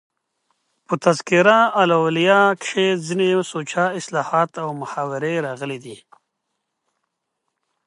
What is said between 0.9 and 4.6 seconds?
"تذکرة الاولیاء" کښي ځيني سوچه اصطلاحات